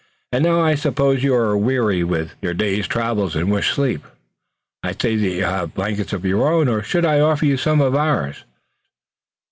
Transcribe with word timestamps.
And 0.31 0.43
now 0.45 0.61
I 0.61 0.73
suppose 0.73 1.21
you 1.21 1.35
are 1.35 1.55
weary 1.55 2.03
with 2.03 2.31
your 2.41 2.55
day's 2.55 2.87
travels 2.87 3.35
and 3.35 3.51
wish 3.51 3.71
sleep. 3.73 4.03
I 4.81 4.95
see 4.99 5.15
that 5.15 5.29
you 5.29 5.43
have 5.43 5.75
blankets 5.75 6.11
of 6.11 6.25
your 6.25 6.51
own 6.51 6.67
or 6.67 6.79
I 6.79 6.83
should 6.83 7.05
offer 7.05 7.45
you 7.45 7.55
some 7.55 7.79
of 7.81 7.93
ours." 7.93 8.43